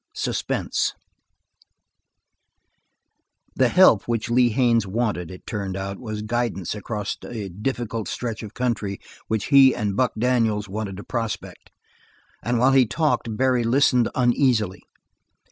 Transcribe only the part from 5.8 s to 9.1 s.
was guidance across a difficult stretch of country